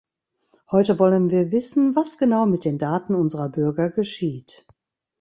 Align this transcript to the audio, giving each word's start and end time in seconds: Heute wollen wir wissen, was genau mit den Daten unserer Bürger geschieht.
Heute 0.71 0.97
wollen 0.97 1.29
wir 1.29 1.51
wissen, 1.51 1.95
was 1.95 2.17
genau 2.17 2.47
mit 2.47 2.65
den 2.65 2.79
Daten 2.79 3.13
unserer 3.13 3.49
Bürger 3.49 3.91
geschieht. 3.91 4.65